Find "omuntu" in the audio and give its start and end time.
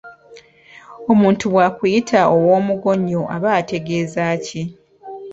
1.11-1.45